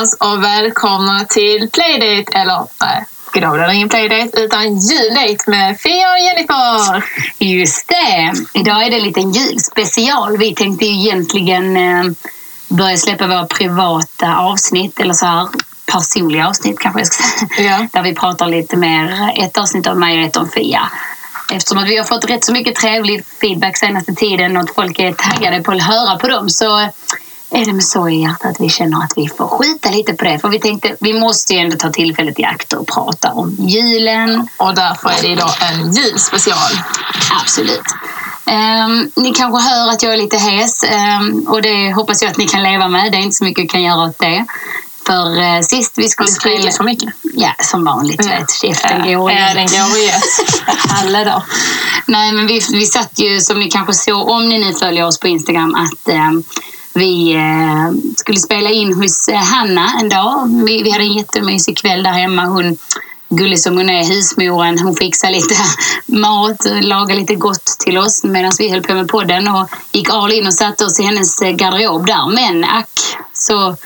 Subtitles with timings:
[0.00, 3.04] allesammans och välkomna till Playdate, eller nej,
[3.34, 7.04] idag blir det ingen Playdate utan juldate med Fia och Jennifer.
[7.38, 8.32] Just det.
[8.54, 10.38] Idag är det en liten julspecial.
[10.38, 12.04] Vi tänkte ju egentligen eh,
[12.68, 15.48] börja släppa våra privata avsnitt, eller så här
[15.92, 17.70] personliga avsnitt kanske jag ska säga.
[17.70, 17.86] Ja.
[17.92, 20.90] Där vi pratar lite mer, ett avsnitt om mig och ett om Fia.
[21.52, 24.98] Eftersom att vi har fått rätt så mycket trevlig feedback senaste tiden och att folk
[24.98, 26.88] är taggade på att höra på dem så
[27.50, 30.24] är det med så i hjärtat att vi känner att vi får skita lite på
[30.24, 30.38] det.
[30.38, 34.48] För vi tänkte, vi måste ju ändå ta tillfället i akt och prata om julen.
[34.56, 36.70] Och därför är det idag en julspecial.
[37.42, 37.82] Absolut.
[38.46, 42.36] Ehm, ni kanske hör att jag är lite hes ehm, och det hoppas jag att
[42.38, 43.12] ni kan leva med.
[43.12, 44.46] Det är inte så mycket jag kan göra åt det.
[45.06, 47.08] För eh, sist vi skulle skriker så mycket.
[47.34, 48.24] Ja, som vanligt.
[48.24, 48.38] Ja.
[48.38, 49.54] Vet, käften går Ja, ju.
[49.54, 50.10] den går ju
[51.00, 51.42] alla dagar.
[52.06, 55.20] Nej, men vi, vi satt ju, som ni kanske såg, om ni nu följer oss
[55.20, 56.30] på Instagram, att eh,
[56.94, 60.64] vi eh, skulle spela in hos eh, Hanna en dag.
[60.66, 62.44] Vi, vi hade en jättemysig kväll där hemma.
[62.44, 62.78] Hon,
[63.28, 65.54] gullig som hon är, husmoren, hon fixade lite
[66.06, 70.32] mat, lagade lite gott till oss medan vi höll på med podden och gick all
[70.32, 72.30] in och satte oss i hennes eh, garderob där.
[72.34, 73.00] Men ack,
[73.32, 73.76] så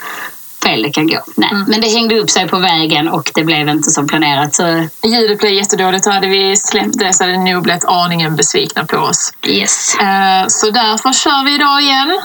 [0.63, 1.21] fel det kan gå.
[1.37, 4.55] Nej, men det hängde upp sig på vägen och det blev inte som planerat.
[4.55, 8.37] Så Ljudet blev jättedåligt och hade vi släppt det så hade ni nog blivit aningen
[8.37, 9.33] besvikna på oss.
[9.47, 9.95] yes.
[9.95, 12.21] Eh, Så därför kör vi idag igen.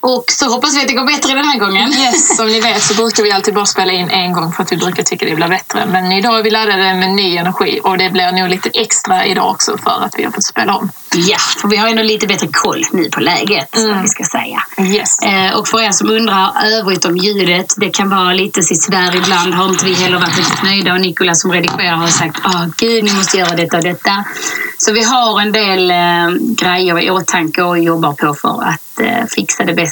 [0.00, 1.92] Och så hoppas vi att det går bättre den här gången.
[1.92, 4.72] Yes, som ni vet så brukar vi alltid bara spela in en gång för att
[4.72, 5.86] vi brukar tycka det blir bättre.
[5.86, 9.50] Men idag är vi laddade med ny energi och det blir nog lite extra idag
[9.50, 10.90] också för att vi har fått spela om.
[11.14, 14.02] Ja, för vi har ändå lite bättre koll nu på läget, Mm.
[14.02, 14.62] vi ska säga.
[14.96, 15.18] Yes.
[15.18, 19.54] Eh, och för er som undrar övrigt om ljudet, det kan vara lite sisådär ibland.
[19.54, 23.04] Har inte vi heller varit riktigt nöjda och Nikola som redigerar har sagt åh gud,
[23.04, 24.24] ni måste göra detta och detta.
[24.78, 29.26] Så vi har en del eh, grejer i åtanke och jobbar på för att eh,
[29.36, 29.89] fixa det bästa.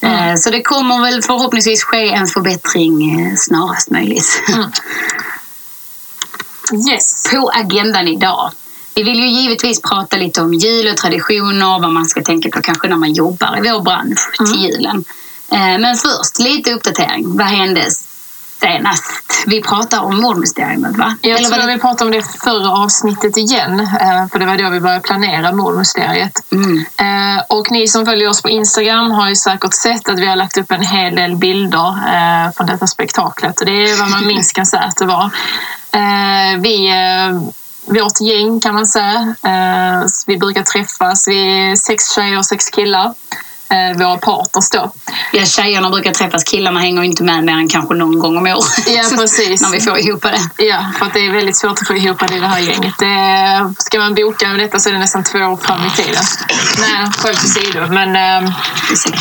[0.00, 4.42] Eh, så det kommer väl förhoppningsvis ske en förbättring eh, snarast möjligt.
[6.90, 7.24] Yes.
[7.30, 8.50] på agendan idag.
[8.94, 12.62] Vi vill ju givetvis prata lite om jul och traditioner, vad man ska tänka på
[12.62, 15.04] kanske när man jobbar i vår bransch till julen.
[15.52, 17.36] Eh, Men först, lite uppdatering.
[17.36, 17.84] Vad hände
[18.60, 19.44] senast?
[19.46, 21.16] Vi pratar om mordmysteriet, va?
[21.20, 21.74] Jag Eller tror det...
[21.74, 25.52] vi pratade om det förra avsnittet igen, eh, för det var då vi började planera
[25.52, 26.32] mordmysteriet.
[26.52, 26.78] Mm.
[26.78, 30.36] Eh, Och ni som följer oss på Instagram har ju säkert sett att vi har
[30.36, 33.60] lagt upp en hel del bilder eh, från detta spektaklet.
[33.60, 35.30] Och det är vad man minst kan säga att det var.
[36.58, 36.90] Vi,
[37.86, 39.34] vårt gäng kan man säga,
[40.26, 43.14] vi brukar träffas, vi är sex tjejer och sex killar.
[43.68, 44.92] Eh, Våra partners då.
[45.32, 48.86] Ja, tjejerna brukar träffas, killarna hänger inte med mer än kanske någon gång om året.
[48.86, 49.62] Ja, precis.
[49.62, 50.64] när vi får ihop det.
[50.64, 52.94] Ja, för att det är väldigt svårt att få ihop det i det här gänget.
[52.98, 56.24] Det, ska man boka med detta så är det nästan två år fram i tiden.
[56.80, 57.86] Nej, skämt åsido.
[57.86, 58.52] Men eh,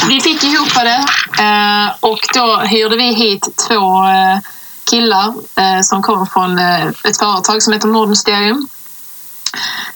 [0.08, 1.06] vi fick ihop det
[1.44, 4.40] eh, och då hyrde vi hit två eh,
[4.90, 8.68] killar eh, som kommer från eh, ett företag som heter Mordmysterium.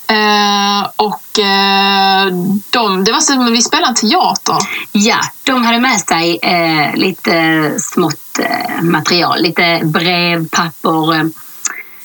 [0.10, 2.26] Eh, och eh,
[2.70, 4.58] de, det var som vi spelade en teater.
[4.92, 9.42] Ja, de hade med sig eh, lite smått eh, material.
[9.42, 11.32] Lite brev, papper.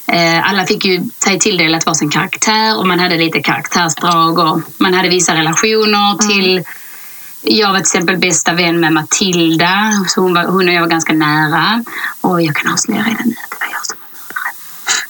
[0.07, 4.95] Eh, alla fick ju sig tilldelat varsin karaktär och man hade lite karaktärsdrag och man
[4.95, 6.65] hade vissa relationer till
[7.47, 10.89] jag var till exempel bästa vän med Matilda, så hon, var, hon och jag var
[10.89, 11.85] ganska nära.
[12.21, 14.55] Och jag kan avslöja redan nu att det var jag som var mördaren.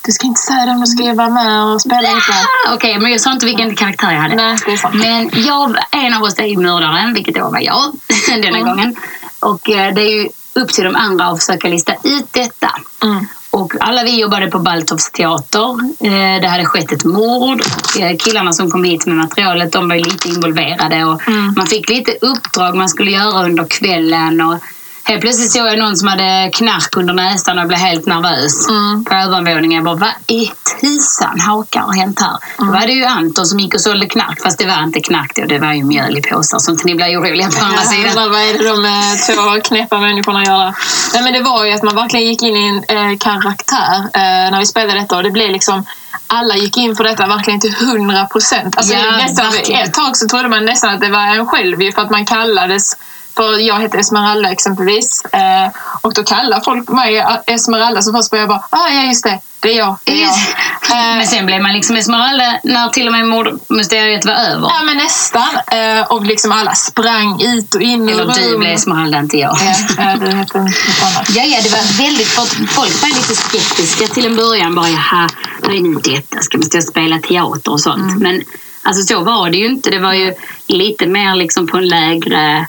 [0.06, 2.32] Du ska inte säga det om du ska vara med och spela lite.
[2.75, 4.34] Okej, men jag sa inte vilken karaktär jag hade.
[4.34, 4.94] Nej, det är sant.
[4.94, 7.92] Men jag, en av oss är mördaren, vilket då var jag
[8.28, 8.64] denna Mm.
[8.69, 8.97] gången.
[9.41, 12.70] Och eh, det är ju upp till de andra att försöka lista ut detta.
[13.03, 13.26] Mm.
[13.50, 15.70] Och alla vi jobbade på Baltovs teater.
[16.00, 17.62] Eh, Det hade skett ett mord.
[17.99, 21.05] Eh, Killarna som kom hit med materialet de var lite involverade.
[21.05, 21.55] Och Mm.
[21.56, 24.40] Man fick lite uppdrag man skulle göra under kvällen.
[24.40, 24.58] Och
[25.04, 29.04] helt plötsligt såg jag någon som hade knark under näsan och blev helt nervös Mm.
[29.04, 29.72] på övervåningen.
[29.72, 32.36] Jag bara, vad i tusan hakar har hänt här?
[32.58, 34.42] Då var det ju Anton som gick och sålde knark.
[34.42, 36.58] Fast det var inte knark då, det var ju mjöl i påsar.
[36.58, 38.10] Så inte ni blir oroliga på andra sidan.
[38.10, 40.74] undrar, vad är det de eh, två knäppa människorna gör?
[41.14, 44.50] Nej, men det var ju att man verkligen gick in i en eh, karaktär eh,
[44.50, 45.84] när vi spelade detta och det blev liksom
[46.26, 48.76] alla gick in för detta verkligen till hundra procent.
[48.76, 52.02] Alltså, Ja, nästan- ett tag så trodde man nästan att det var en själv för
[52.02, 52.96] att man kallades
[53.36, 55.25] för jag heter Esmeralda exempelvis.
[55.25, 55.69] Eh,
[56.00, 59.40] och då kallar folk mig Esmeralda så först började jag bara, ah, ja just det,
[59.60, 59.96] det är jag.
[60.04, 60.32] Det är jag.
[60.32, 64.69] Eh, Men sen blev man liksom Esmeralda när till och med mordmysteriet var över.
[64.69, 65.48] ja men nästan.
[65.66, 69.56] Eh, och liksom alla sprang ut och in i Eller du blev Esmeralda, inte jag.
[69.98, 70.54] Ja, du heter något
[71.02, 71.30] annat.
[71.30, 72.28] Ja, ja, det var väldigt...
[72.70, 74.75] Folk var lite skeptiska till en början.
[74.75, 75.28] Bara, jaha,
[75.62, 76.40] vad är nu detta?
[76.40, 78.12] Ska man stå och spela teater och sånt?
[78.12, 78.19] Mm.
[78.19, 78.42] Men
[78.82, 79.90] alltså, så var det ju inte.
[79.90, 80.34] Det var ju
[80.66, 82.66] lite mer liksom på en lägre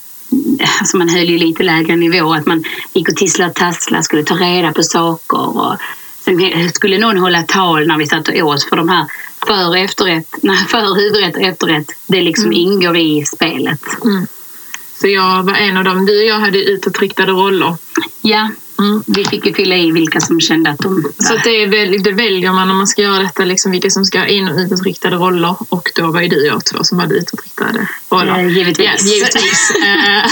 [0.80, 2.34] alltså man höll ju lite lägre nivå.
[2.34, 2.64] Att man
[2.94, 5.58] gick och tisslade och tasslade, skulle ta reda på saker.
[5.58, 5.76] Och
[6.20, 9.06] sen skulle någon hålla tal när vi satt och åt för de här
[9.48, 12.58] för och efterrätt, nej, för huvudrätt och efterrätt, det liksom Mm.
[12.58, 13.82] ingår i spelet.
[15.02, 16.06] Så jag var en av dem.
[16.06, 17.76] Du och jag hade utåtriktade roller.
[18.22, 18.50] Ja,
[18.80, 19.04] Mm.
[19.08, 21.12] vi fick ju fylla i vilka som kände att de...
[21.20, 23.90] Så att det, är väl, det väljer man om man ska göra detta, liksom vilka
[23.90, 25.56] som ska ha in och utåtriktade roller.
[25.70, 28.40] Och då var ju du och jag två som hade utåtriktade roller.
[28.40, 28.86] Eh, givetvis.
[28.86, 29.72] Ja, givetvis.
[29.86, 30.26] Eh,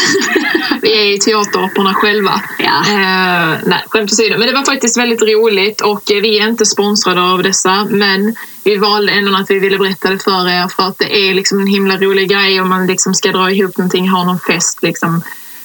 [0.81, 2.41] vi är ju teateraporna själva.
[2.59, 2.81] Ja.
[2.87, 4.37] Eh, nej, skämt åsido.
[4.37, 7.87] Men det var faktiskt väldigt roligt och vi är inte sponsrade av dessa.
[7.89, 11.33] Men vi valde ändå att vi ville berätta det för er för att det är
[11.33, 14.79] liksom en himla rolig grej om man liksom ska dra ihop någonting, ha någon fest.
[14.81, 15.23] Liksom.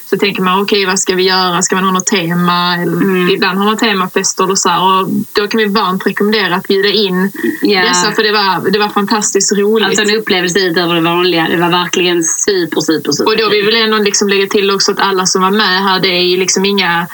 [0.09, 1.61] Så tänker man, okej vad ska vi göra?
[1.61, 2.75] Ska man ha något tema?
[2.75, 3.29] Eller, Mm.
[3.29, 6.89] Ibland har man temafester och så här, och Då kan vi varmt rekommendera att bjuda
[6.89, 7.81] in Ja.
[7.83, 9.87] dessa för det var, det var fantastiskt roligt.
[9.87, 11.47] Alltså en upplevelse utöver det vanliga.
[11.49, 13.31] Det var verkligen super, super, super.
[13.31, 15.83] Och då vill vi väl ändå liksom lägga till också att alla som var med
[15.83, 17.07] här, det är ju liksom inga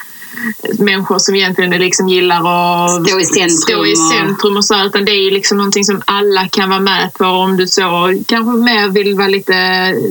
[0.80, 2.38] människor som egentligen liksom gillar
[2.86, 5.84] att Stå i centrum stå i och- centrum och så, utan det är liksom någonting
[5.84, 9.56] som alla kan vara med på om du så kanske mer vill vara lite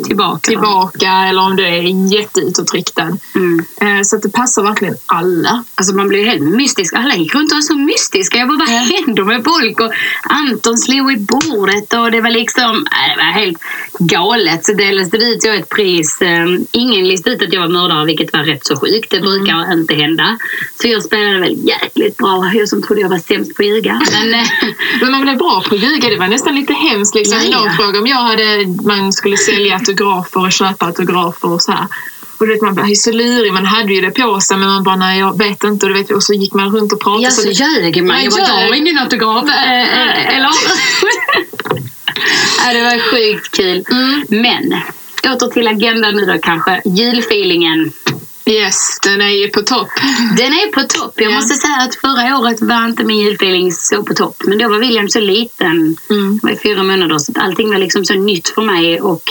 [0.07, 0.39] Tillbaka.
[0.51, 1.83] tillbaka eller om du är
[2.15, 3.19] jätteutåtriktad.
[3.35, 3.65] Mm.
[3.81, 5.65] Eh, Så det passar verkligen alla.
[5.75, 6.95] Alltså man blev helt mystisk.
[6.95, 8.39] Alla gick runt och var så mystiska.
[8.39, 9.81] Jag bara, vad händer med folk?
[9.81, 9.93] Och
[10.23, 13.59] Anton slog i bordet och det var liksom, nej, det var helt
[13.99, 14.65] galet.
[14.67, 16.21] Så delades det ut jag ett pris.
[16.23, 19.11] Eh, Ingen listade ut att jag var mördare, vilket var rätt så sjukt.
[19.11, 20.14] Det brukar inte hända.
[20.81, 22.51] Så jag spelade väl jäkligt bra.
[22.55, 24.03] Jag som trodde jag var sämst på att ljuga.
[24.13, 24.47] Men, eh,
[25.01, 26.09] Men man blev bra på att ljuga.
[26.09, 27.15] Det var nästan lite hemskt.
[27.15, 27.39] Liksom.
[27.39, 27.65] Ja, ja.
[27.65, 31.87] Någon frågade om jag hade, man skulle sälja autografer och köpa autografer och så här.
[32.39, 33.53] Och vet, man blev så lurig.
[33.53, 35.87] Man hade ju det på sig men man bara, nej jag vet inte.
[35.87, 37.25] Och, vet, och så gick man runt och pratade.
[37.25, 38.25] ja, så ljög man.
[38.25, 39.45] Jag bara, jag har ingen autograf.
[39.45, 40.51] Eller?
[42.67, 43.85] ja, det var sjukt kul.
[44.29, 44.75] Men,
[45.33, 46.83] åter till agendan nu då kanske.
[46.85, 47.93] Julfeelingen.
[48.47, 49.89] Yes, den är ju på topp.
[50.37, 51.13] Den är på topp.
[51.17, 51.35] Jag Ja.
[51.37, 54.37] måste säga att förra året var inte min julfeeling så på topp.
[54.45, 55.97] Men då var William så liten.
[56.11, 56.39] Mm.
[56.43, 57.19] Var i fyra månader.
[57.19, 59.01] Så allting var liksom så nytt för mig.
[59.01, 59.23] Och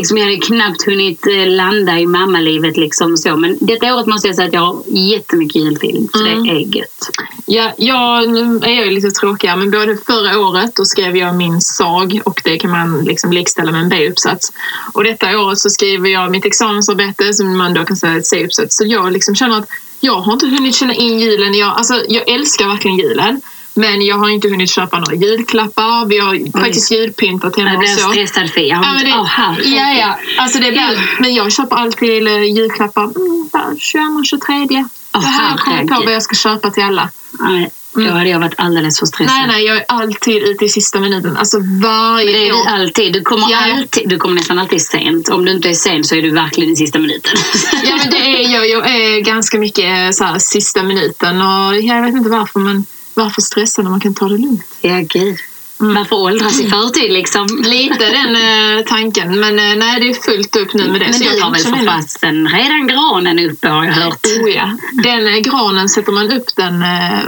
[0.00, 2.76] liksom jag hade knappt hunnit eh, landa i mammalivet.
[2.76, 3.36] Liksom så.
[3.36, 6.08] Men detta året måste jag säga att jag har jättemycket julfeeling.
[6.12, 6.42] Så Mm.
[6.44, 7.10] det är gött.
[7.46, 11.60] Ja, jag, nu är jag lite tråkigare, men både förra året då skrev jag min
[11.60, 14.52] sag och det kan man liksom likställa med en B-uppsats.
[14.92, 18.26] Och detta året så skriver jag mitt examensarbete som man då kan säga är ett
[18.26, 18.76] C-uppsats.
[18.76, 19.68] Så jag liksom känner att
[20.00, 21.54] jag har inte hunnit känna in julen.
[21.54, 23.40] Jag, alltså, jag älskar verkligen julen.
[23.74, 26.06] Men jag har inte hunnit köpa några julklappar.
[26.06, 28.10] Vi har faktiskt julpyntat hemma Jag blev så.
[28.10, 29.04] stressad för jag har Ja, inte...
[29.10, 29.66] det, herregud.
[29.72, 30.18] ja, ja.
[30.38, 34.84] Alltså det blir, men jag köper alltid eh, julklappar mm, där 22, 23.
[35.14, 37.10] Åh, det här jag kommit på vad jag ska köpa till alla.
[37.40, 39.36] Nej, då hade jag varit alldeles för stressad.
[39.36, 41.36] Nej, nej, jag är alltid ute i sista minuten.
[41.36, 43.12] Alltså varje Men det är du alltid.
[43.12, 43.74] Du kommer, Ja, ja.
[43.74, 44.08] alltid.
[44.08, 45.28] du kommer nästan alltid sent.
[45.28, 47.32] Om du inte är sen så är du verkligen i sista minuten.
[47.84, 48.68] Ja, men det är jag.
[48.68, 51.40] Jag är ganska mycket eh, så här, sista minuten.
[51.40, 52.84] Och jag vet inte varför, men
[53.14, 54.62] varför stressa när man kan ta det lugnt?
[54.80, 55.36] ja, gud.
[55.82, 57.46] Varför åldras i förtid liksom?
[57.64, 59.40] Lite den eh, tanken.
[59.40, 61.04] Men eh, nej, det är fullt upp nu med det.
[61.04, 64.26] Men så jag du har väl för fasen redan granen uppe har jag hört.
[64.26, 64.76] Oh, ja.
[64.92, 67.20] Den eh, granen sätter man upp den eh,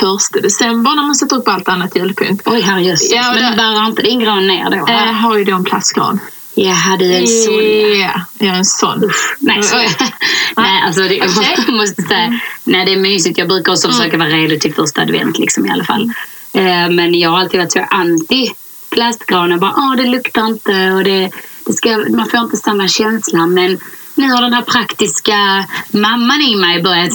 [0.00, 2.42] första december när man sätter upp allt annat julpynt.
[2.44, 3.12] Oj, herrejösses.
[3.12, 4.76] Ja, Men bärrar inte din gran ner då?
[4.76, 6.20] Jag har ju då en plastgran.
[6.60, 7.54] Jaha, du är en sån.
[8.00, 9.10] Ja, jag är en sån.
[9.38, 9.76] Nej, så,
[10.56, 11.74] nej, alltså det, jag Okej.
[11.74, 13.38] måste säga, nej, det är mysigt.
[13.38, 16.12] Jag brukar också försöka vara redo till första advent liksom, i alla fall.
[16.52, 18.50] Eh, men jag har alltid varit så anti
[18.90, 19.58] plastgranar.
[19.58, 21.30] Bara, Åh, det luktar inte och det,
[21.66, 23.46] det ska, man får inte samma känsla.
[23.46, 23.78] Men
[24.14, 27.12] nu har den här praktiska mamman i mig börjat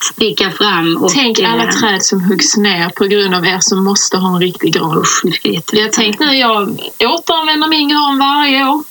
[0.00, 0.96] sticka fram.
[0.96, 4.34] Och, Tänk alla eh, träd som huggs ner på grund av er som måste ha
[4.34, 4.98] en riktig gran.
[4.98, 5.24] Usch,
[5.72, 8.84] jag tänkte nu, jag återanvänder min gran varje år.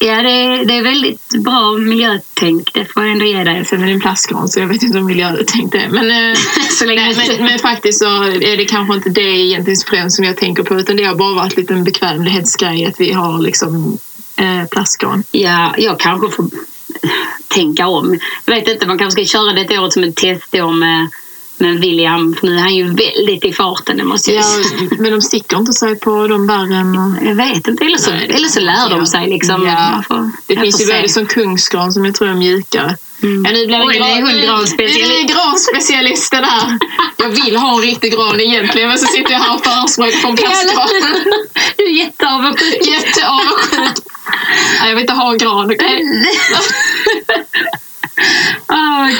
[0.00, 2.72] Ja, det är, det är väldigt bra miljötänk.
[2.74, 3.64] Det får jag ändå ge dig.
[3.64, 5.88] Sen är det en plastgran så jag vet inte om miljötänk det är.
[5.88, 6.38] Men, eh,
[6.70, 10.24] Så länge nej, men, men faktiskt så är det kanske inte det egentligen främst som
[10.24, 13.98] jag tänker på utan det har bara varit lite en bekvämlighetsgrej att vi har liksom
[14.36, 15.24] eh, plastgran.
[15.30, 16.48] Ja, jag kanske får
[17.48, 18.18] tänka om.
[18.44, 21.08] Jag vet inte, man kanske ska köra detta året som ett testår med,
[21.60, 22.36] med William.
[22.42, 25.72] Nu är han ju väldigt i farten, det måste jag Ja, men de sticker inte
[25.72, 26.50] sig på de.
[26.50, 27.26] Och...
[27.28, 29.28] Jag vet inte, eller så, Nej, eller så lär de sig.
[29.28, 29.66] Liksom.
[29.66, 30.02] Ja.
[30.08, 32.96] Får, Det finns ju både som kungsgran som jag tror är mjukare.
[33.22, 33.44] Mm.
[33.44, 35.08] Ja, nu blir Oj, granspecialist.
[35.08, 36.78] Nu är granspecialisten här.
[37.16, 40.28] Jag vill ha en riktig gran egentligen men så sitter jag här och förespråkar på
[40.28, 40.88] en plastgran.
[41.76, 42.86] Du är jätteavundsjuk.
[42.86, 44.04] Jätteavundsjuk.
[44.80, 46.02] Nej, Jag vill inte ha en gran, okej?
[48.68, 49.10] Åh, vad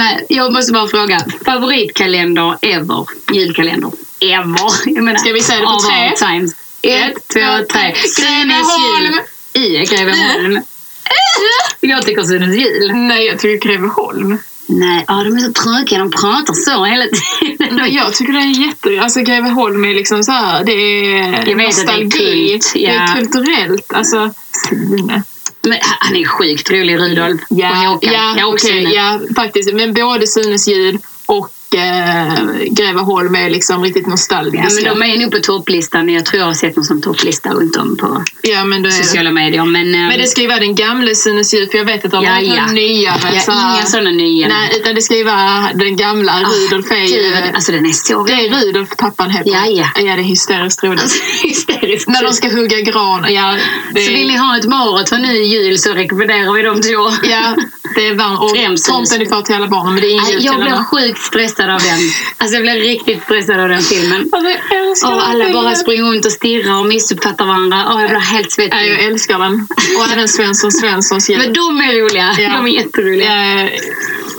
[0.00, 0.04] Ah.
[0.04, 1.20] Nej, jag måste bara fråga.
[1.44, 3.06] Favoritkalender ever?
[3.32, 3.90] Julkalender?
[4.20, 4.70] Ever?
[4.86, 6.16] Jag menar, Ska vi säga det på tre?
[6.28, 6.52] times.
[6.82, 7.94] Ett, två, tre.
[8.18, 9.20] Greveholm.
[9.52, 10.60] I Greveholm.
[11.80, 12.92] Jag tycker Sunes jul.
[12.94, 14.38] Nej, jag tycker Greveholm.
[14.66, 15.98] Nej, ja, de är så tråkiga.
[15.98, 17.76] De pratar så hela tiden.
[17.76, 19.00] Men jag tycker det är jätte...
[19.02, 22.48] Alltså Greveholm är liksom så här, det är Jag vet att det är nostalgi.
[22.52, 23.14] kult, Det är ja.
[23.16, 23.92] kulturellt.
[23.92, 24.34] Alltså,
[24.68, 25.22] Sune.
[25.62, 27.40] Men han är sjukt rolig, Rudolf.
[27.50, 28.12] och Håkan.
[28.38, 28.94] ja, okej, Sune.
[28.94, 29.72] ja, faktiskt.
[29.72, 32.34] Men både Sunes jul och eh,
[32.70, 34.68] Greveholm är liksom riktigt nostalgiska.
[34.68, 36.08] Ja, men de är nog på topplistan.
[36.08, 39.64] Jag tror jag har sett någon som topplista runt om på Ja, men, sociala medier.
[39.64, 42.24] Men, eh, men det ska ju vara den gamla Sunes för jag vet att de
[42.24, 42.66] Ja, har ja.
[42.66, 43.18] nyare.
[43.34, 44.48] ja, så inga sådana nya.
[44.48, 46.32] Nej, utan det ska ju vara den gamla.
[46.40, 47.34] Rudolf är ju...
[47.54, 49.50] Alltså den är så Det är Rudolf pappan heter.
[49.50, 49.86] Ja, ja.
[49.96, 51.02] ja, det är hysteriskt roligt.
[51.02, 52.08] Alltså, hysteriskt.
[52.08, 53.34] När de ska hugga gran.
[53.34, 53.56] Ja,
[53.94, 57.28] det, Så vill ni ha ett maraton nu i jul så rekommenderar vi de två.
[57.30, 57.56] ja,
[57.94, 58.40] det är varmt.
[58.40, 60.84] Och tomten är far till alla barnen, men det är ingen Nej, jul Jag alla.
[60.84, 61.98] sjukt stressad av den.
[62.36, 64.28] Alltså jag blev riktigt stressad av den filmen.
[64.32, 65.76] Alltså, Och alla bara filmen.
[65.76, 67.92] springer runt och stirrar och missuppfattar varandra.
[67.94, 69.06] Och jag blir helt Ja, jag svettig.
[69.06, 69.66] älskar den.
[69.98, 71.38] Och även Svensson Svenssons jul.
[71.38, 72.34] Men de är roliga.
[72.38, 72.48] Ja.
[72.48, 73.36] De är jätteroliga.
[73.36, 73.68] Ja,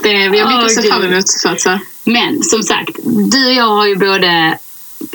[0.02, 1.80] det är, vi har mycket Åh, att se fram emot, så att säga.
[2.04, 4.58] Men som sagt, du och jag har ju både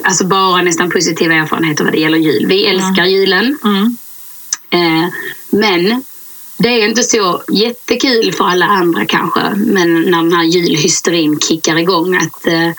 [0.04, 2.46] alltså bara nästan positiva erfarenheter vad det gäller jul.
[2.48, 3.58] Vi älskar julen.
[3.64, 3.98] Mm.
[4.70, 5.10] Eh,
[5.50, 6.04] men
[6.58, 9.42] det är inte så jättekul för alla andra kanske.
[9.56, 12.16] Men när den här julhysterin kickar igång.
[12.16, 12.70] Att, eh,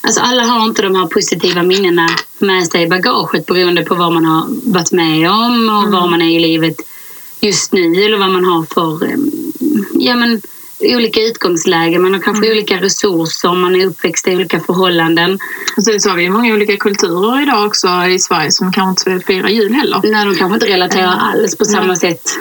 [0.00, 4.12] alltså alla har inte de här positiva minnena med sig i bagaget beroende på vad
[4.12, 6.76] man har varit med om och var man är i livet
[7.40, 8.04] just nu.
[8.04, 9.16] Eller vad man har för eh,
[9.92, 10.42] ja, men,
[10.80, 12.02] olika utgångslägen.
[12.02, 13.54] Man har kanske olika resurser.
[13.54, 15.38] Man är uppväxt i olika förhållanden.
[15.76, 19.26] Och sen så har vi många olika kulturer idag också i Sverige som kanske inte
[19.26, 20.00] firar jul heller.
[20.04, 22.38] när de kanske inte relaterar alls på samma sätt.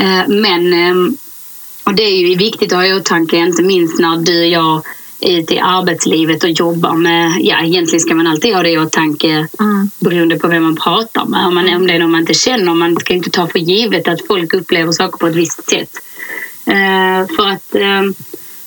[0.00, 1.16] Eh, Men, ehm,
[1.84, 4.82] och det är ju viktigt att ha i åtanke, inte minst när du och jag
[5.20, 8.78] är ute i arbetslivet och jobbar med, ja egentligen ska man alltid ha det i
[8.78, 9.90] åtanke Mm.
[9.98, 11.46] beroende på vem man pratar med.
[11.46, 14.08] Om, man, om det är någon man inte känner, man ska inte ta för givet
[14.08, 15.90] att folk upplever saker på ett visst sätt.
[16.66, 18.14] Eh, för att ehm,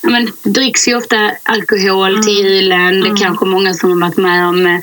[0.02, 3.02] ja, men, det dricks ju ofta alkohol till julen.
[3.02, 4.80] Det är kanske många som har varit med om eh,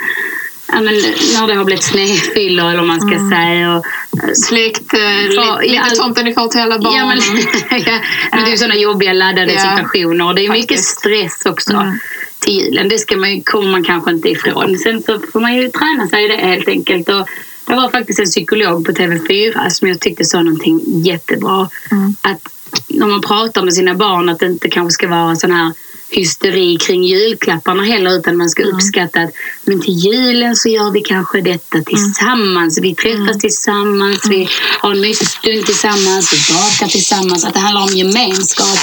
[0.73, 0.95] ja, men,
[1.35, 3.77] när det har blivit snedfyllor eller vad man ska säga.
[3.77, 3.85] Och,
[4.25, 6.99] eh, Släkt, eh, Ja, lite, i lite tomten är far till alla barnen.
[6.99, 7.19] Ja, men,
[7.87, 8.01] ja,
[8.33, 10.27] men det är ju sådana jobbiga laddade Ja, situationer.
[10.27, 10.99] Och det är mycket faktiskt.
[10.99, 11.99] stress också Mm.
[12.39, 12.89] till julen.
[12.89, 14.79] Det ska man, kommer man kanske inte ifrån.
[14.79, 17.09] Sen så får man ju träna sig i det helt enkelt.
[17.09, 17.29] Och
[17.67, 21.69] det var faktiskt en psykolog på TV4 som jag tyckte sa någonting jättebra.
[21.91, 22.15] Mm.
[22.23, 22.49] Att
[22.89, 25.73] när man pratar med sina barn att det inte kanske ska vara sån här
[26.11, 29.31] hysteri kring julklapparna heller utan man ska uppskatta att
[29.65, 32.79] men till julen så gör vi kanske detta tillsammans.
[32.79, 34.49] Vi träffas tillsammans, vi
[34.81, 37.45] har en mysig stund tillsammans, vi bakar tillsammans.
[37.45, 38.79] Att det handlar om gemenskap.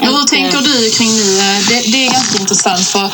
[0.00, 1.36] Men hur tänker du kring nu?
[1.68, 3.04] Det, det är ganska intressant för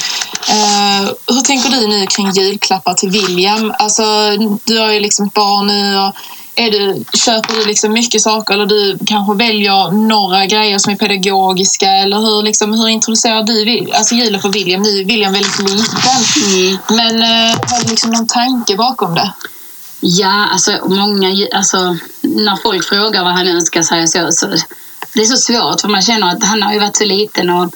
[0.49, 3.75] eh, hur tänker du nu kring julklappar till William?
[3.79, 4.03] Alltså,
[4.65, 6.15] du har ju liksom ett barn nu och
[6.57, 10.97] är du, köper du liksom mycket saker eller du kanske väljer några grejer som är
[10.97, 14.83] pedagogiska eller hur, liksom, hur introducerar du alltså, julen för William?
[14.83, 15.99] Nu är William väldigt liten
[16.45, 16.79] Mm.
[16.89, 19.33] men eh, har du liksom någon tanke bakom det?
[20.01, 24.47] Ja, alltså många, alltså när folk frågar vad han önskar sig så, så
[25.15, 27.75] det är så svårt för man känner att han har ju varit så liten och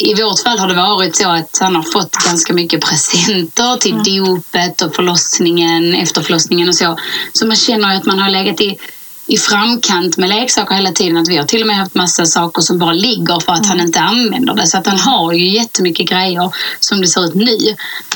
[0.00, 4.02] i vårt fall har det varit så att han har fått ganska mycket presenter till
[4.02, 6.98] dopet och förlossningen, efter förlossningen och så.
[7.32, 8.78] Så man känner ju att man har legat i,
[9.26, 11.16] i framkant med leksaker hela tiden.
[11.16, 13.80] Att vi har till och med haft massa saker som bara ligger för att han
[13.80, 14.66] inte använder det.
[14.66, 17.58] Så att han har ju jättemycket grejer som det ser ut nu.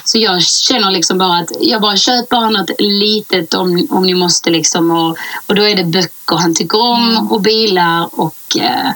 [0.04, 4.14] Så jag känner liksom bara att jag bara köper bara något litet om, om ni
[4.14, 4.90] måste liksom.
[4.90, 8.90] Och, och då är det böcker han tycker om och bilar och eh,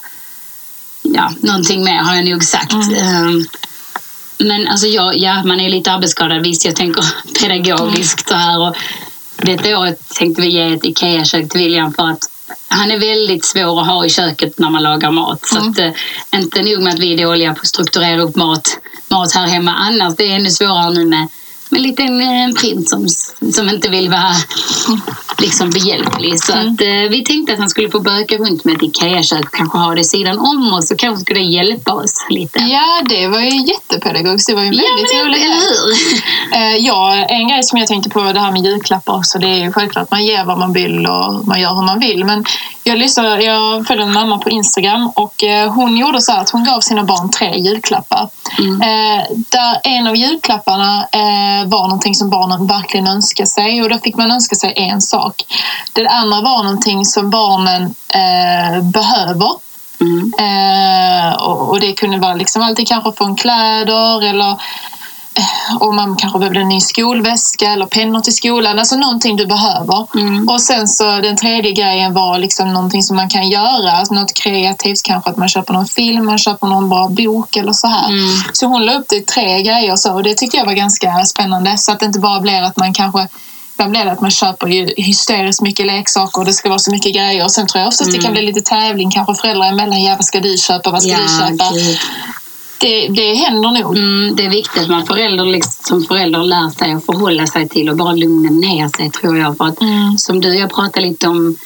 [1.15, 2.73] ja, någonting mer har jag nog sagt.
[2.73, 3.45] Ehm,
[4.39, 6.43] Men alltså jag, ja, man är lite arbetsskadad.
[6.43, 7.05] Visst, jag tänker
[7.41, 8.61] pedagogiskt så här.
[8.61, 8.77] Och
[9.37, 12.31] detta året tänkte vi ge ett IKEA-kök till William för att
[12.69, 15.47] han är väldigt svår att ha i köket när man lagar mat.
[15.47, 15.91] Så att, eh,
[16.35, 19.75] inte nog med att vi är dåliga på att strukturera upp mat, mat här hemma
[19.75, 20.17] annars.
[20.17, 21.29] Det är ännu svårare nu med,
[21.69, 23.09] med en liten eh, prins som,
[23.53, 24.35] som inte vill vara
[25.41, 26.41] liksom behjälplig.
[26.41, 29.53] Så att, eh, vi tänkte att han skulle få böka runt med ett IKEA-kök och
[29.55, 32.59] kanske ha det sidan om oss så kanske skulle det hjälpa oss lite.
[32.59, 34.49] Ja, det var ju jättepedagogiskt.
[34.49, 35.99] Det var ju Ja, väldigt men rolig eller hur?
[36.59, 39.39] Eh, Ja, en grej som jag tänkte på det här med julklappar också.
[39.39, 41.99] Det är ju självklart att man ger vad man vill och man gör hur man
[42.01, 42.25] vill.
[42.25, 42.45] Men
[42.85, 46.65] jag, lyssnade, jag följde en mamma på Instagram och eh, hon gjorde så att hon
[46.65, 48.29] gav sina barn tre julklappar.
[48.59, 48.81] Mm.
[48.83, 53.99] Eh, där en av julklapparna eh, var någonting som barnen verkligen önskade sig och då
[53.99, 55.28] fick man önska sig en sak.
[55.93, 59.69] Det andra var någonting som barnen eh, behöver
[60.01, 60.33] Mm.
[60.39, 64.57] Eh, och, och det kunde vara liksom alltid kanske från kläder eller
[65.81, 68.79] om man kanske behövde en ny skolväska eller pennor till skolan.
[68.79, 70.07] Alltså någonting du behöver.
[70.15, 70.49] Mm.
[70.49, 73.93] Och sen så den tredje grejen var liksom någonting som man kan göra.
[73.93, 77.73] Alltså något kreativt, kanske att man köper någon film, man köper någon bra bok eller
[77.73, 78.09] så här.
[78.09, 78.29] Mm.
[78.53, 81.25] Så hon la upp det i tre grejer så, och det tyckte jag var ganska
[81.25, 81.79] spännande.
[81.79, 83.29] Så att det inte bara blir att man kanske
[83.79, 86.91] Ibland blir det att man köper ju hysteriskt mycket leksaker och det ska vara så
[86.91, 87.45] mycket grejer.
[87.45, 90.03] Och sen tror jag oftast det kan bli lite tävling kanske föräldrar emellan.
[90.03, 90.91] Ja, vad ska du köpa?
[90.91, 91.27] Vad ska Mm.
[91.41, 91.73] Ja, du köpa?
[91.75, 91.99] gud.
[92.81, 93.97] Det, det händer nog.
[93.97, 97.69] Mm, det är viktigt att man förälder, liksom, som förälder lär sig att förhålla sig
[97.69, 99.57] till och bara lugna ner sig tror jag.
[99.57, 100.19] För att, Mm.
[100.19, 101.57] Som du och jag pratade lite om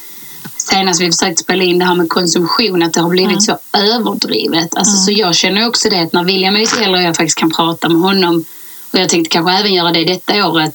[0.57, 3.41] senast vi försökte spela in det här med konsumtion, att det har blivit Mm.
[3.41, 4.75] så överdrivet.
[4.77, 7.51] Alltså, Så jag känner också det att när William är äldre och jag faktiskt kan
[7.51, 8.45] prata med honom
[8.93, 10.75] och jag tänkte kanske även göra det detta året.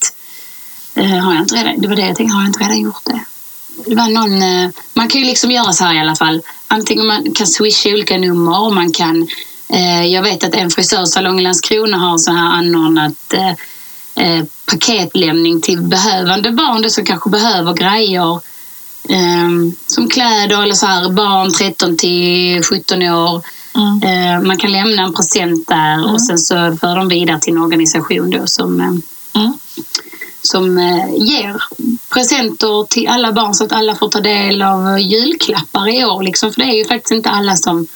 [0.97, 3.05] Eh, har jag inte redan, det var det jag tänkte, har jag inte redan gjort
[3.05, 3.19] det?
[3.85, 6.41] Det var någon, eh, man kan ju liksom göra så här i alla fall.
[6.67, 9.27] Antingen man kan swisha olika nummer och man kan
[9.69, 13.33] eh, jag vet att en frisörsalong i Landskrona har så här anordnat
[14.15, 18.33] eh, paketlämning till behövande barn det som kanske behöver grejer
[19.09, 19.49] eh,
[19.87, 23.41] som kläder eller så här barn 13 till 17 år.
[23.75, 24.47] Mm.
[24.47, 28.29] Man kan lämna en present där och sen så för de vidare till en organisation
[28.29, 29.01] då som
[29.37, 29.53] Mm
[30.41, 31.63] som eh, ger
[32.13, 36.23] presenter till alla barn så att alla får ta del av julklappar i år.
[36.23, 36.53] Liksom.
[36.53, 37.87] För det är ju faktiskt inte alla som,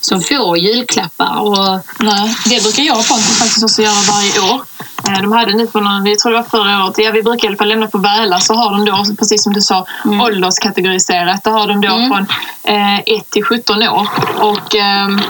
[0.00, 1.40] som får julklappar.
[1.40, 4.62] Och, Nej, det brukar jag och Pontus faktiskt också göra varje år.
[5.08, 7.44] Eh, De hade nu på någon, jag tror det var förra året, ja, vi brukar
[7.44, 10.20] i alla fall lämna på Väla så har de då, precis som du sa, Mm.
[10.20, 11.44] ålderskategoriserat.
[11.44, 12.08] Då har de då Mm.
[12.10, 12.26] från
[12.62, 14.08] eh, 1 till 17 år.
[14.40, 15.20] Och ehm,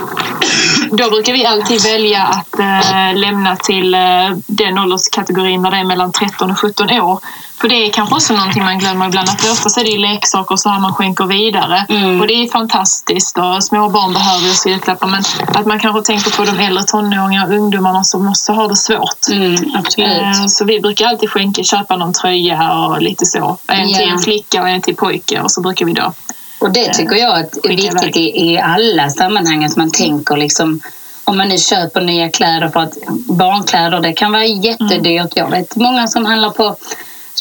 [0.91, 4.01] då brukar vi alltid välja att eh, lämna till eh,
[4.47, 7.21] den ålderskategorin där det är mellan 13 och 17 år.
[7.61, 10.57] För det är kanske också någonting man glömmer ibland, att för oftast är det leksaker
[10.57, 11.87] så här man skänker vidare.
[11.89, 12.21] Mm.
[12.21, 16.31] Och det är fantastiskt och små barn behöver ju julklappar men att man kanske tänker
[16.31, 19.29] på de äldre tonåringarna och ungdomarna som måste ha det svårt.
[19.33, 20.09] mm, absolut.
[20.23, 23.59] Eh, Så vi brukar alltid skänka, köpa någon tröja och lite så.
[23.67, 24.13] En till Ja.
[24.13, 26.13] en flicka och en till pojke och så brukar vi då.
[26.61, 30.81] Och det tycker jag är viktigt i, i alla sammanhang att man tänker liksom
[31.25, 32.93] om man nu köper nya kläder för att
[33.29, 35.33] barnkläder det kan vara jättedyrt.
[35.37, 36.77] Jag vet många som handlar på,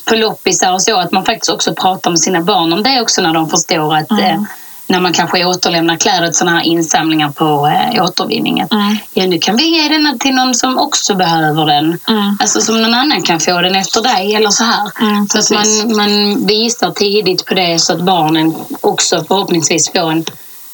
[0.06, 3.22] på loppisar och så att man faktiskt också pratar med sina barn om det också
[3.22, 4.42] när de förstår att eh,
[4.88, 8.60] när man kanske återlämnar kläder till sådana här insamlingar på eh, återvinning.
[8.60, 8.98] Mm.
[9.14, 12.00] Ja, nu kan vi ge den till någon som också behöver den.
[12.08, 12.38] Mm.
[12.40, 14.92] Alltså som någon annan kan få den efter dig eller så här.
[15.02, 20.12] Mm, så att man, man visar tidigt på det så att barnen också förhoppningsvis får
[20.12, 20.26] en,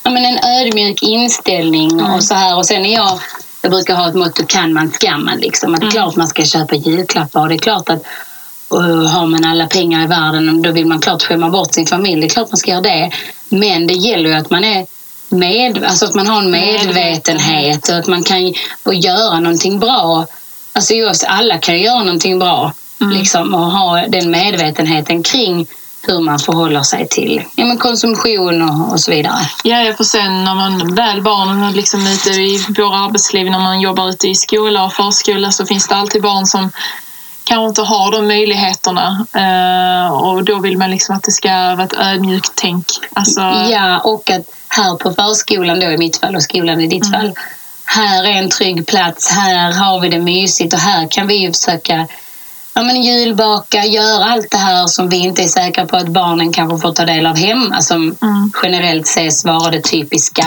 [0.03, 2.13] ja, men en ödmjuk inställning Mm.
[2.13, 2.57] och så här.
[2.57, 3.19] Och sen är jag,
[3.61, 5.73] jag brukar ha ett motto, kan man ska man liksom.
[5.73, 6.03] Att det är Mm.
[6.03, 8.03] klart man ska köpa julklappar och det är klart att
[8.83, 12.21] har man alla pengar i världen då vill man klart skämma bort sin familj.
[12.21, 13.11] Det är klart man ska göra det.
[13.49, 14.85] Men det gäller ju att man är
[15.29, 20.27] med, alltså att man har en medvetenhet och att man kan och göra någonting bra.
[20.73, 23.17] Alltså just, alla kan göra någonting bra Mm.
[23.17, 25.67] liksom, och ha den medvetenheten kring
[26.07, 29.39] hur man förhåller sig till ja, men konsumtion och, och så vidare.
[29.63, 34.09] Ja, för sen när man väl barnen liksom ute i våra arbetsliv, när man jobbar
[34.09, 36.71] ute i skola och förskola så finns det alltid barn som
[37.45, 39.25] kanske inte har de möjligheterna.
[39.33, 42.85] Eh, och då vill man liksom att det ska vara ett ödmjukt tänk.
[43.13, 47.11] Alltså, Ja, och att här på förskolan då i mitt fall och skolan i ditt
[47.11, 47.33] fall.
[47.85, 51.51] Här är en trygg plats, här har vi det mysigt och här kan vi ju
[51.53, 52.07] försöka
[52.73, 56.53] ja, men julbaka, göra allt det här som vi inte är säkra på att barnen
[56.53, 58.51] kanske får ta del av hemma som Mm.
[58.63, 60.45] generellt ses vara de typiska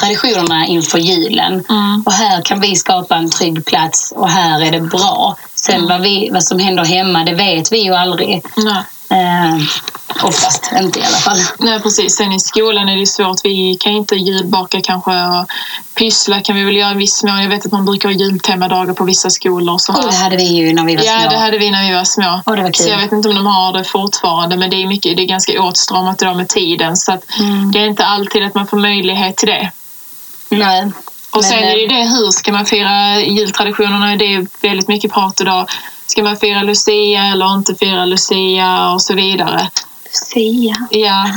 [0.00, 1.64] traditionerna inför julen.
[1.68, 2.02] Mm.
[2.06, 5.36] Och här kan vi skapa en trygg plats och här är det bra.
[5.54, 8.42] Sen vad, vi, vad som händer hemma, det vet vi ju aldrig.
[8.56, 8.82] nej.
[9.10, 9.56] Eh,
[10.24, 11.38] oftast, inte i alla fall.
[11.58, 12.16] Nej, precis.
[12.16, 13.40] Sen i skolan är det svårt.
[13.44, 15.46] Vi kan inte julbaka kanske och
[15.94, 17.42] pyssla kan vi väl göra i viss mån.
[17.42, 19.74] Jag vet att man brukar ha jultemadagar på vissa skolor.
[19.74, 21.30] och Så Och det hade vi ju när vi var Ja, små.
[21.30, 22.40] det hade vi när vi var små.
[22.44, 22.84] Och det var kul.
[22.86, 25.26] Så jag vet inte om de har det fortfarande, men det är, mycket, det är
[25.26, 26.96] ganska åtstramat idag med tiden.
[26.96, 27.70] Så att Mm.
[27.72, 29.70] det är inte alltid att man får möjlighet till det.
[30.48, 30.90] Nej.
[31.30, 34.16] Och sen är det ju eh, det, hur ska man fira jultraditionerna?
[34.16, 35.66] Det är väldigt mycket prat idag.
[36.06, 39.70] Ska man fira Lucia eller inte fira Lucia och så vidare.
[40.04, 40.74] Lucia.
[40.90, 41.28] Ja,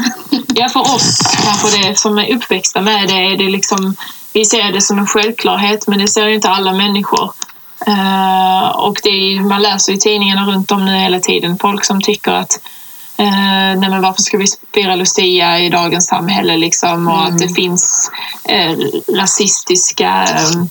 [0.55, 3.95] ja för oss kanske det som är uppväxta med det är det liksom,
[4.33, 7.33] vi ser det som en självklarhet men det ser ju inte alla människor.
[7.87, 11.85] Eh, och det är, ju- man läser i tidningarna runt om nu hela tiden folk
[11.85, 12.59] som tycker att
[13.21, 17.49] uh, nej men varför ska vi fira Lucia i dagens samhälle liksom och att det
[17.49, 18.11] finns
[18.43, 18.75] eh,
[19.15, 20.61] rasistiska eh,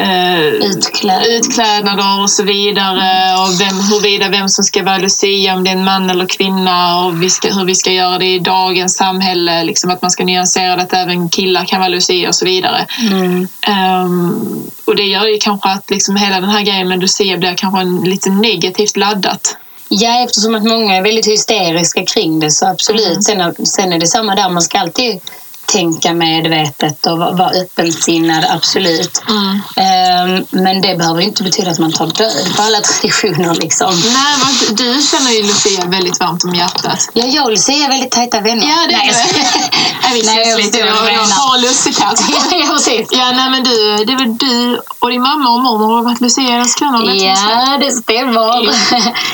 [0.00, 1.26] eh, Utklädd.
[1.26, 3.38] utklädnader och så vidare.
[3.42, 7.04] Och vem, huruvida vem som ska vara Lucia, om det är en man eller kvinna
[7.04, 9.64] och vi ska, hur vi ska göra det i dagens samhälle.
[9.64, 12.86] Liksom att man ska nyansera det att även killar kan vara Lucia och så vidare.
[13.00, 13.48] Mm.
[13.60, 17.54] Ehm, och det gör ju kanske att liksom hela den här grejen med Lucia blir
[17.54, 19.56] kanske en, lite negativt laddat.
[19.96, 23.28] Ja, eftersom att många är väldigt hysteriska kring det så absolut.
[23.28, 23.54] Mm.
[23.54, 25.20] Sen, sen är det samma där, man ska alltid
[25.66, 29.22] tänka medvetet och vara, öppensinnad, absolut.
[29.28, 29.60] Mm.
[29.76, 33.94] Ehm, men det behöver inte betyda att man tar död på alla traditioner liksom.
[33.94, 37.08] Nej, men du känner ju Lucia väldigt varmt om hjärtat.
[37.12, 38.66] Ja, jag och Lucia är väldigt tajta vänner.
[38.66, 39.70] Ja, det Nej, är jag.
[40.02, 40.78] Nej, vi Nej, jag lite.
[40.78, 42.24] Jag, jag har lussekatt.
[42.50, 43.08] ja, precis.
[43.10, 46.20] Ja, nej men du, det är väl du och din mamma och mormor har varit
[46.20, 47.14] Lucia i Landskrona?
[47.14, 47.38] jag.
[47.38, 48.62] Ja, det stämmer.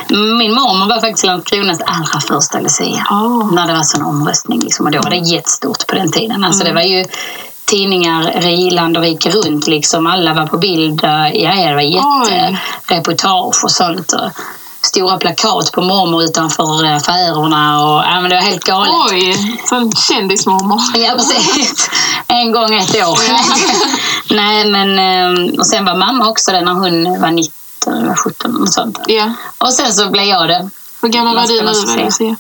[0.39, 3.07] Min mormor var faktiskt Landskronas allra första Lucia.
[3.11, 3.53] Åh.
[3.53, 4.61] När det var sån omröstning.
[4.61, 6.30] Liksom, och då var det jättestort på den tiden.
[6.45, 7.05] Alltså, Det var ju
[7.65, 9.67] tidningar i land och rike runt.
[9.67, 10.07] Liksom.
[10.07, 11.01] Alla var på bild.
[11.03, 14.13] Ja, det var jättereportage och sånt.
[14.13, 14.31] Och
[14.83, 17.85] stora plakat på mormor utanför eh, affärerna.
[17.85, 18.93] Och, ja, men det var helt galet.
[19.11, 20.81] Oj, sån kändismormor.
[20.95, 21.91] Ja, precis.
[22.27, 23.19] En gång ett år.
[24.35, 28.63] Nej, men eh, och sen var mamma också det när hon var 19, eller 17
[28.63, 28.99] och sånt.
[29.07, 29.33] Ja.
[29.59, 30.71] Och sen så blev jag det.
[31.03, 32.37] Hur gammal var du när du var?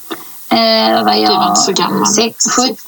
[0.50, 2.06] Eh, var jag var inte så gammal.
[2.06, 2.44] Sex,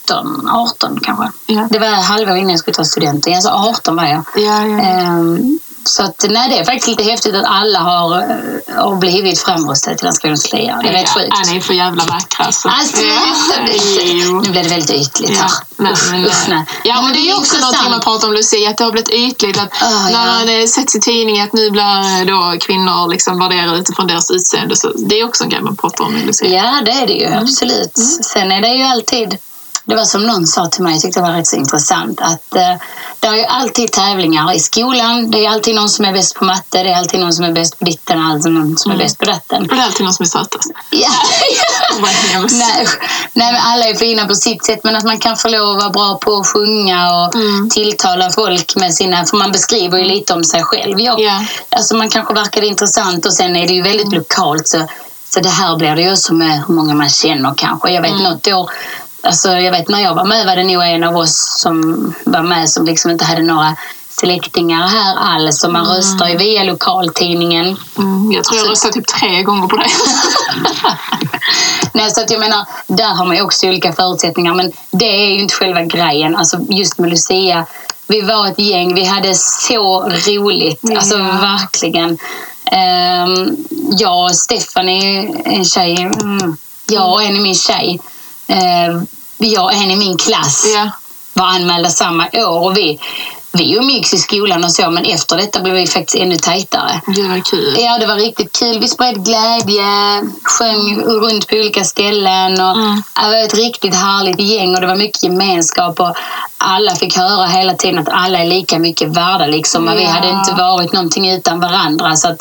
[0.06, 1.30] 17, 18 kanske.
[1.46, 1.68] Ja.
[1.70, 3.34] Det var halvår innan jag skulle ta studenten.
[3.34, 4.22] Alltså 18 var jag.
[4.36, 4.80] Ja, ja.
[4.80, 9.38] Ehm, så att, nej, det är faktiskt lite häftigt att alla har, eh, har blivit
[9.40, 10.78] framröstade till Landskronas Lea.
[10.82, 11.28] Det är rätt sjukt.
[11.30, 12.52] Ja, ni är för jävla vackra.
[12.52, 12.68] Så.
[12.68, 13.20] Alltså, ja.
[14.42, 15.50] nu blev det väldigt ytligt Ja, här.
[15.76, 16.64] nej, Usch, men, usch, nej.
[16.84, 19.58] ja, men det är också någonting man pratar om Lucia, att det har blivit ytligt.
[19.58, 20.32] Att Ah, när ja.
[20.32, 21.82] man eh, sätts i tidningen att nu blir
[22.20, 24.76] eh, då kvinnor liksom värderade utifrån deras utseende.
[24.76, 26.48] Så det är också en grej man pratar om i Lucia.
[26.48, 27.42] Ja, det är det ju Mm.
[27.42, 27.98] absolut.
[28.24, 29.38] Sen är det ju alltid,
[29.92, 32.54] det var som någon sa till mig, jag tyckte det var rätt så intressant, att
[32.56, 32.74] eh,
[33.20, 35.30] det är ju alltid tävlingar i skolan.
[35.30, 37.52] Det är alltid någon som är bäst på matte, det är alltid någon som är
[37.52, 39.04] bäst på ditten alltid någon som är Mm.
[39.06, 39.62] bäst på datten.
[39.62, 40.70] Och det är alltid någon som är sötast.
[40.90, 41.08] Ja.
[42.52, 42.86] Nej,
[43.32, 45.82] nej, men alla är fina på sitt sätt, men att man kan få lov att
[45.82, 47.70] vara bra på att sjunga och Mm.
[47.70, 49.24] tilltala folk med sina...
[49.26, 51.00] För man beskriver ju lite om sig själv.
[51.00, 51.44] Jag, Ja.
[51.68, 54.68] alltså man kanske verkar intressant och sen är det ju väldigt lokalt.
[54.68, 54.86] Så,
[55.34, 57.90] så det här blir det ju också med hur många man känner kanske.
[57.90, 58.22] Jag vet Mm.
[58.22, 58.70] något år,
[59.22, 62.42] alltså jag vet när jag var med var det nog en av oss som var
[62.42, 63.76] med som liksom inte hade några
[64.22, 65.64] släktingar här alls.
[65.64, 67.76] Och man röstar ju via lokaltidningen.
[67.98, 69.90] Mm, jag tror jag röstade typ tre gånger på det.
[71.92, 74.54] Nej, så att jag menar, där har man ju också olika förutsättningar.
[74.54, 76.36] Men det är ju inte själva grejen.
[76.36, 77.66] Alltså just med Lucia.
[78.06, 80.80] Vi var ett gäng, vi hade så roligt.
[80.82, 80.96] Ja.
[80.96, 82.18] Alltså verkligen.
[82.72, 83.56] Ehm,
[83.98, 86.02] jag och Stefan är en tjej.
[86.02, 86.56] Mm,
[86.86, 88.00] jag och en i min tjej.
[88.50, 89.02] Uh,
[89.38, 90.90] jag och en i min klass ja.
[91.32, 92.64] var anmälda samma år.
[92.66, 93.00] Och vi,
[93.52, 97.00] vi umgicks i skolan och så, men efter detta blev vi faktiskt ännu tajtare.
[97.06, 97.76] Gud vad kul.
[97.78, 98.78] Ja, det var riktigt kul.
[98.78, 99.84] Vi spred glädje,
[100.44, 102.52] sjöng runt på olika ställen.
[102.60, 103.02] Och Mm.
[103.14, 106.00] Det var ett riktigt härligt gäng och det var mycket gemenskap.
[106.00, 106.16] Och
[106.58, 109.46] alla fick höra hela tiden att alla är lika mycket värda.
[109.46, 109.88] Liksom.
[109.88, 110.10] Och Vi Ja.
[110.10, 112.16] hade inte varit någonting utan varandra.
[112.16, 112.40] Så att,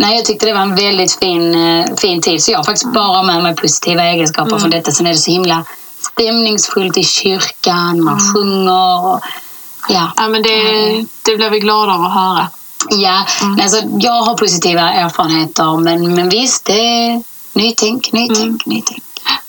[0.00, 2.42] nej, jag tyckte det var en väldigt fin, eh, fin tid.
[2.42, 4.60] Så jag har faktiskt bara med mig positiva egenskaper Mm.
[4.60, 4.92] från detta.
[4.92, 5.64] Sen är det så himla
[6.12, 8.04] stämningsfullt i kyrkan.
[8.04, 8.32] Man Mm.
[8.34, 9.06] sjunger.
[9.06, 9.20] Och,
[9.88, 10.12] ja.
[10.16, 10.60] Ja, men det,
[11.22, 12.48] det blir vi glada av att höra.
[12.90, 13.60] Ja, Mm.
[13.62, 18.58] alltså, jag har positiva erfarenheter men, men visst, det är nytänk, nytänk, Mm.
[18.66, 19.02] nytänk.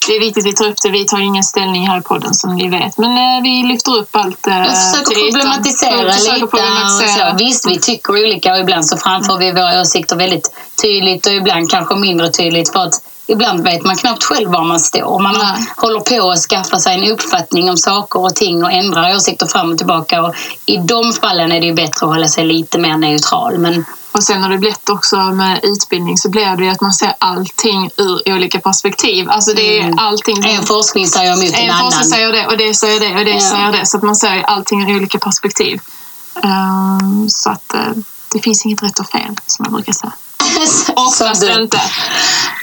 [0.07, 0.89] Det är viktigt att vi tar upp det.
[0.89, 2.97] Vi tar ju ingen ställning här i podden som ni vet.
[2.97, 6.47] Men eh, vi lyfter upp allt eh, Jag försöker till problematisera Vi försöker lite.
[6.47, 7.33] problematisera.
[7.33, 11.69] Visst, vi tycker olika och ibland så framför vi våra åsikter väldigt tydligt och ibland
[11.71, 12.93] kanske mindre tydligt för att
[13.27, 15.19] ibland vet man knappt själv var man står.
[15.19, 15.67] Man Nej.
[15.77, 19.71] håller på att skaffa sig en uppfattning om saker och ting och ändrar åsikter fram
[19.71, 20.21] och tillbaka.
[20.23, 20.35] Och
[20.65, 23.57] I de fallen är det ju bättre att hålla sig lite mer neutral.
[23.57, 26.93] Men Och sen när det blivit också med utbildning så blir det ju att man
[26.93, 29.30] ser allting ur olika perspektiv.
[29.30, 30.00] Alltså det är Mm.
[30.00, 30.45] allting.
[30.45, 31.91] en forskning säger emot en, En annan.
[32.06, 33.39] säger det och det säger det och det Ja.
[33.39, 33.86] säger det.
[33.86, 35.82] Så att man ser allting ur olika perspektiv.
[36.43, 37.80] Ehm, så att eh,
[38.34, 40.12] det finns inget rätt och fel som jag brukar säga.
[40.95, 41.82] Oftast inte.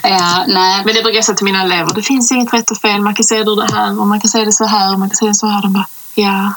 [0.02, 0.82] Ja, nej.
[0.84, 1.94] Men det brukar jag säga till mina elever.
[1.94, 3.00] Det finns inget rätt och fel.
[3.00, 5.10] Man kan se det det här och man kan se det så här och man
[5.10, 5.62] kan se det så här.
[5.62, 6.52] De bara, ja.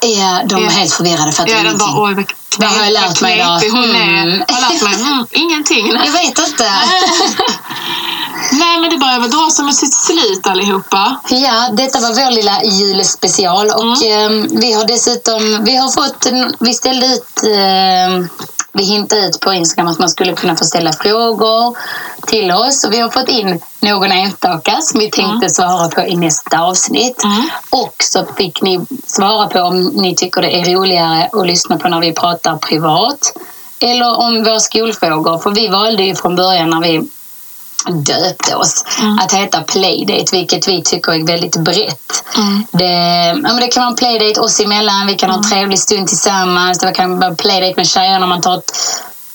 [0.00, 0.68] Ja, de är Ja.
[0.70, 1.78] helt förvirrade, fattar Ja, de ingenting.
[1.94, 2.14] bara, oj
[2.58, 3.60] vad Vad har jag lärt mig idag?
[3.60, 4.22] knepig hon är.
[4.22, 4.42] Mm.
[4.48, 5.86] Jag har lärt mig mm, ingenting.
[5.88, 6.64] Jag vet inte.
[8.52, 11.20] Nej, men det börjar väl dra sig mot sitt slut allihopa.
[11.30, 14.42] Ja, detta var vår lilla julspecial och Mm.
[14.42, 16.26] eh, vi har dessutom vi har fått,
[16.60, 18.26] vi ställde ut eh,
[18.72, 21.76] vi hintade ut på Instagram att man skulle kunna få ställa frågor
[22.26, 22.84] till oss.
[22.84, 25.48] Och vi har fått in någon enstaka som vi tänkte Mm.
[25.50, 27.24] svara på i nästa avsnitt.
[27.24, 27.42] Mm.
[27.70, 31.88] Och så fick ni svara på om ni tycker det är roligare att lyssna på
[31.88, 33.32] när vi pratar privat
[33.80, 35.38] eller om våra skolfrågor.
[35.38, 37.08] För vi valde ju från början när vi
[37.88, 39.18] döpte oss Mm.
[39.18, 42.24] att heta Playdate, vilket vi tycker är väldigt brett.
[42.36, 42.64] Mm.
[42.70, 42.84] Det,
[43.26, 46.08] ja, men det kan vara en playdate oss emellan, vi kan ha en trevlig stund
[46.08, 46.78] tillsammans.
[46.78, 48.72] Det kan vara playdate med tjejerna, man tar, ett,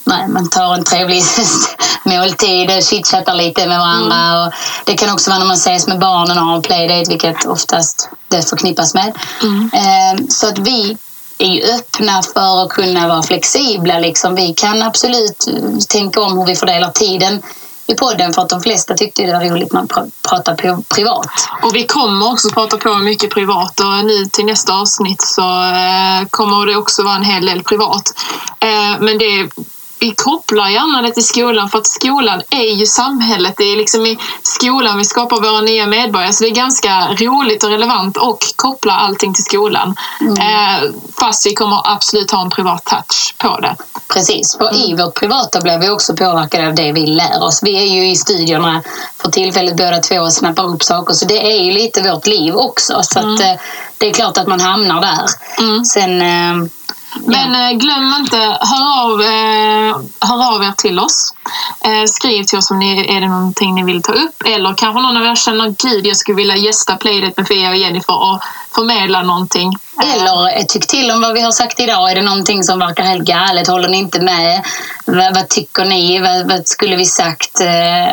[0.04, 1.24] nej, man tar en trevlig
[2.04, 4.46] måltid och chitchattar lite med varandra.
[4.48, 4.54] Och
[4.86, 8.10] det kan också vara när man ses med barnen och har en playdate, vilket oftast
[8.28, 9.14] det förknippas med.
[9.44, 9.70] Mm.
[9.74, 10.98] Eh, Så att vi
[11.40, 14.00] är ju öppna för att kunna vara flexibla.
[14.00, 14.36] Liksom.
[14.36, 15.54] Vi kan absolut eh,
[15.90, 17.42] tänka om hur vi fördelar tiden
[17.88, 19.88] i podden för att de flesta tyckte det var roligt man
[20.30, 21.30] pratar på privat.
[21.64, 26.28] Och vi kommer också prata på mycket privat och nu till nästa avsnitt så eh,
[26.30, 28.14] kommer det också vara en hel del privat.
[28.60, 29.50] Eh, men det
[30.00, 33.54] vi kopplar gärna det till skolan för att skolan är ju samhället.
[33.58, 36.34] Det är liksom i skolan vi skapar våra nya medborgare.
[36.34, 39.96] Så det är ganska roligt och relevant och koppla allting till skolan.
[40.22, 43.76] Eh, fast vi kommer absolut ha en privat touch på det.
[44.08, 47.64] Precis, och i vårt privata blir vi också påverkade av det vi lär oss.
[47.64, 48.84] Vi är ju i studierna
[49.22, 52.56] för tillfället båda två och snappar upp saker så det är ju lite vårt liv
[52.56, 53.00] också.
[53.04, 53.54] Så att, eh,
[53.98, 55.26] det är klart att man hamnar där.
[55.60, 55.86] Mm.
[55.86, 56.70] Sen, eh,
[57.26, 59.98] Men eh, glöm inte, hör av, eh,
[60.30, 61.34] hör av er till oss.
[61.82, 64.44] Eh, skriv till oss om ni, är det någonting ni vill ta upp.
[64.46, 67.76] Eller kanske någon av er känner gud jag skulle vilja gästa Playdate med Fia och
[67.76, 68.44] Jennifer och
[68.76, 69.78] förmedla någonting.
[70.04, 72.12] Eller tyck till om vad vi har sagt idag.
[72.12, 73.68] Är det någonting som verkar helt galet?
[73.68, 74.66] Håller ni inte med?
[75.06, 76.20] Vad, vad tycker ni?
[76.20, 77.62] Vad, vad skulle vi sagt?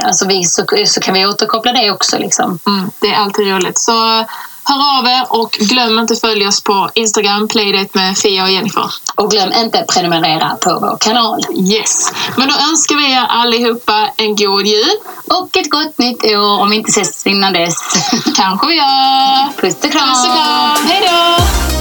[0.04, 2.18] Alltså vi, så, så kan vi återkoppla det också.
[2.18, 2.58] Liksom.
[2.66, 3.78] Mm, det är alltid roligt.
[3.78, 4.24] Så
[4.64, 8.90] hör av er och glöm inte följa oss på Instagram, Playdate med Fia och Jennifer.
[9.14, 11.40] Och glöm inte prenumerera på vår kanal.
[11.54, 12.12] Yes!
[12.36, 14.96] Men då önskar vi er allihopa en god jul.
[15.30, 17.76] Och ett gott nytt år om vi inte ses innan dess.
[18.36, 19.60] Kanske vi gör.
[19.60, 20.08] Puss och kram!
[20.08, 20.88] Puss och kram!
[20.88, 21.73] Hej då!